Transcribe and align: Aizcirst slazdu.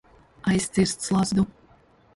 Aizcirst 0.53 1.03
slazdu. 1.05 1.45